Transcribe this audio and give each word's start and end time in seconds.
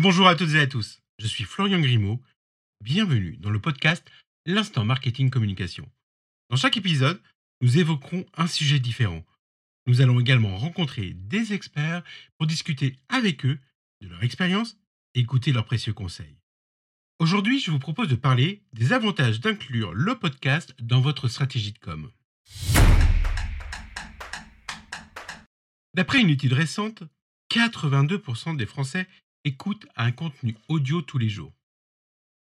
Bonjour 0.00 0.28
à 0.28 0.36
toutes 0.36 0.54
et 0.54 0.60
à 0.60 0.68
tous, 0.68 1.02
je 1.18 1.26
suis 1.26 1.42
Florian 1.42 1.80
Grimaud. 1.80 2.22
Bienvenue 2.84 3.36
dans 3.38 3.50
le 3.50 3.58
podcast 3.60 4.08
L'instant 4.46 4.84
marketing 4.84 5.28
communication. 5.28 5.90
Dans 6.50 6.56
chaque 6.56 6.76
épisode, 6.76 7.20
nous 7.62 7.78
évoquerons 7.78 8.24
un 8.36 8.46
sujet 8.46 8.78
différent. 8.78 9.24
Nous 9.88 10.00
allons 10.00 10.20
également 10.20 10.56
rencontrer 10.56 11.14
des 11.14 11.52
experts 11.52 12.04
pour 12.36 12.46
discuter 12.46 12.94
avec 13.08 13.44
eux 13.44 13.58
de 14.00 14.06
leur 14.06 14.22
expérience 14.22 14.76
et 15.16 15.20
écouter 15.20 15.50
leurs 15.50 15.64
précieux 15.64 15.94
conseils. 15.94 16.38
Aujourd'hui, 17.18 17.58
je 17.58 17.72
vous 17.72 17.80
propose 17.80 18.06
de 18.06 18.14
parler 18.14 18.62
des 18.72 18.92
avantages 18.92 19.40
d'inclure 19.40 19.92
le 19.94 20.16
podcast 20.16 20.76
dans 20.80 21.00
votre 21.00 21.26
stratégie 21.26 21.72
de 21.72 21.78
com. 21.80 22.08
D'après 25.94 26.20
une 26.20 26.30
étude 26.30 26.52
récente, 26.52 27.02
82% 27.50 28.56
des 28.56 28.66
Français 28.66 29.08
écoutent 29.44 29.86
un 29.96 30.12
contenu 30.12 30.56
audio 30.68 31.02
tous 31.02 31.18
les 31.18 31.28
jours. 31.28 31.54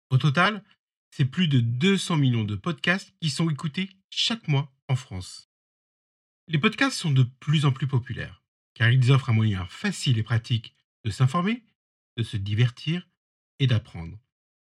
Au 0.09 0.17
total, 0.17 0.63
c'est 1.11 1.25
plus 1.25 1.47
de 1.47 1.59
200 1.59 2.17
millions 2.17 2.43
de 2.43 2.55
podcasts 2.55 3.13
qui 3.21 3.29
sont 3.29 3.49
écoutés 3.49 3.89
chaque 4.09 4.47
mois 4.47 4.71
en 4.87 4.95
France. 4.95 5.49
Les 6.47 6.59
podcasts 6.59 6.97
sont 6.97 7.11
de 7.11 7.23
plus 7.23 7.65
en 7.65 7.71
plus 7.71 7.87
populaires, 7.87 8.43
car 8.73 8.89
ils 8.89 9.11
offrent 9.11 9.29
un 9.29 9.33
moyen 9.33 9.65
facile 9.67 10.17
et 10.17 10.23
pratique 10.23 10.75
de 11.03 11.11
s'informer, 11.11 11.63
de 12.17 12.23
se 12.23 12.37
divertir 12.37 13.07
et 13.59 13.67
d'apprendre. 13.67 14.19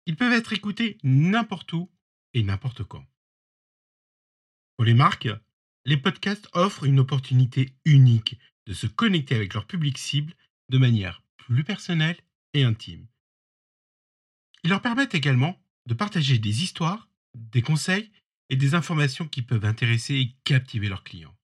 Ils 0.06 0.16
peuvent 0.16 0.32
être 0.32 0.52
écoutés 0.52 0.98
n'importe 1.02 1.72
où 1.72 1.90
et 2.34 2.42
n'importe 2.42 2.84
quand. 2.84 3.06
Pour 4.76 4.84
les 4.84 4.94
marques, 4.94 5.28
les 5.84 5.96
podcasts 5.96 6.48
offrent 6.52 6.84
une 6.84 6.98
opportunité 6.98 7.74
unique 7.84 8.38
de 8.66 8.74
se 8.74 8.86
connecter 8.86 9.34
avec 9.34 9.54
leur 9.54 9.66
public 9.66 9.98
cible 9.98 10.34
de 10.68 10.78
manière 10.78 11.23
plus 11.46 11.64
personnelle 11.64 12.16
et 12.52 12.64
intime. 12.64 13.06
Ils 14.62 14.70
leur 14.70 14.80
permettent 14.80 15.14
également 15.14 15.60
de 15.86 15.94
partager 15.94 16.38
des 16.38 16.62
histoires, 16.62 17.08
des 17.34 17.62
conseils 17.62 18.10
et 18.48 18.56
des 18.56 18.74
informations 18.74 19.28
qui 19.28 19.42
peuvent 19.42 19.64
intéresser 19.64 20.14
et 20.14 20.36
captiver 20.44 20.88
leurs 20.88 21.04
clients. 21.04 21.36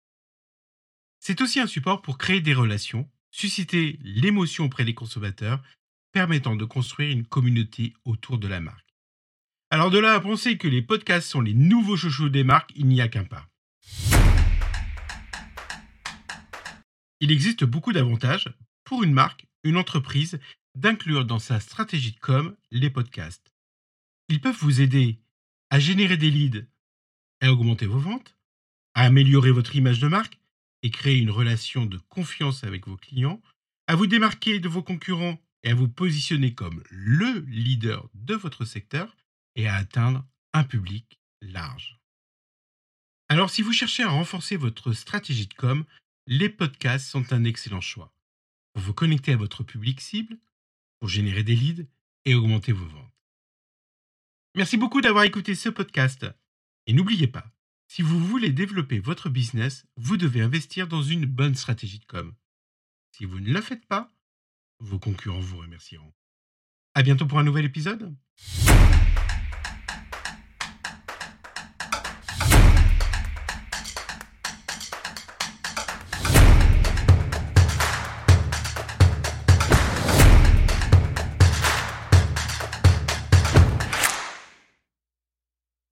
C'est 1.18 1.42
aussi 1.42 1.60
un 1.60 1.66
support 1.66 2.00
pour 2.00 2.16
créer 2.16 2.40
des 2.40 2.54
relations, 2.54 3.10
susciter 3.30 3.98
l'émotion 4.02 4.64
auprès 4.64 4.84
des 4.84 4.94
consommateurs, 4.94 5.62
permettant 6.12 6.56
de 6.56 6.64
construire 6.64 7.10
une 7.10 7.26
communauté 7.26 7.92
autour 8.04 8.38
de 8.38 8.48
la 8.48 8.60
marque. 8.60 8.96
Alors 9.70 9.90
de 9.90 9.98
là 9.98 10.14
à 10.14 10.20
penser 10.20 10.56
que 10.56 10.66
les 10.66 10.82
podcasts 10.82 11.28
sont 11.28 11.42
les 11.42 11.54
nouveaux 11.54 11.96
chouchous 11.96 12.30
des 12.30 12.42
marques, 12.42 12.72
il 12.74 12.86
n'y 12.86 13.00
a 13.00 13.08
qu'un 13.08 13.24
pas. 13.24 13.46
Il 17.20 17.30
existe 17.30 17.64
beaucoup 17.64 17.92
d'avantages 17.92 18.48
pour 18.84 19.04
une 19.04 19.12
marque, 19.12 19.46
une 19.64 19.76
entreprise, 19.76 20.38
d'inclure 20.74 21.24
dans 21.24 21.38
sa 21.38 21.60
stratégie 21.60 22.12
de 22.12 22.18
com 22.18 22.56
les 22.70 22.90
podcasts. 22.90 23.52
Ils 24.28 24.40
peuvent 24.40 24.58
vous 24.60 24.80
aider 24.80 25.18
à 25.70 25.80
générer 25.80 26.16
des 26.16 26.30
leads, 26.30 26.66
à 27.40 27.52
augmenter 27.52 27.86
vos 27.86 27.98
ventes, 27.98 28.36
à 28.94 29.04
améliorer 29.04 29.50
votre 29.50 29.76
image 29.76 30.00
de 30.00 30.08
marque 30.08 30.38
et 30.82 30.90
créer 30.90 31.18
une 31.18 31.30
relation 31.30 31.86
de 31.86 31.98
confiance 31.98 32.64
avec 32.64 32.86
vos 32.86 32.96
clients, 32.96 33.42
à 33.86 33.96
vous 33.96 34.06
démarquer 34.06 34.60
de 34.60 34.68
vos 34.68 34.82
concurrents 34.82 35.38
et 35.62 35.70
à 35.70 35.74
vous 35.74 35.88
positionner 35.88 36.54
comme 36.54 36.82
le 36.90 37.40
leader 37.48 38.08
de 38.14 38.34
votre 38.34 38.64
secteur 38.64 39.16
et 39.56 39.68
à 39.68 39.74
atteindre 39.74 40.24
un 40.52 40.64
public 40.64 41.20
large. 41.42 41.98
Alors 43.28 43.50
si 43.50 43.62
vous 43.62 43.72
cherchez 43.72 44.02
à 44.02 44.10
renforcer 44.10 44.56
votre 44.56 44.92
stratégie 44.92 45.46
de 45.46 45.54
com, 45.54 45.84
les 46.26 46.48
podcasts 46.48 47.08
sont 47.08 47.32
un 47.32 47.44
excellent 47.44 47.80
choix 47.80 48.12
pour 48.72 48.82
vous 48.82 48.94
connecter 48.94 49.32
à 49.32 49.36
votre 49.36 49.62
public 49.64 50.00
cible, 50.00 50.38
pour 50.98 51.08
générer 51.08 51.42
des 51.42 51.56
leads 51.56 51.86
et 52.24 52.34
augmenter 52.34 52.72
vos 52.72 52.86
ventes. 52.86 53.12
Merci 54.54 54.76
beaucoup 54.76 55.00
d'avoir 55.00 55.24
écouté 55.24 55.54
ce 55.54 55.68
podcast. 55.68 56.26
Et 56.86 56.92
n'oubliez 56.92 57.28
pas, 57.28 57.52
si 57.86 58.02
vous 58.02 58.18
voulez 58.18 58.50
développer 58.50 58.98
votre 58.98 59.28
business, 59.28 59.86
vous 59.96 60.16
devez 60.16 60.40
investir 60.40 60.88
dans 60.88 61.02
une 61.02 61.26
bonne 61.26 61.54
stratégie 61.54 61.98
de 61.98 62.04
com. 62.04 62.34
Si 63.12 63.24
vous 63.24 63.40
ne 63.40 63.52
le 63.52 63.60
faites 63.60 63.86
pas, 63.86 64.12
vos 64.78 64.98
concurrents 64.98 65.40
vous 65.40 65.58
remercieront. 65.58 66.12
À 66.94 67.02
bientôt 67.02 67.26
pour 67.26 67.38
un 67.38 67.44
nouvel 67.44 67.64
épisode. 67.64 68.14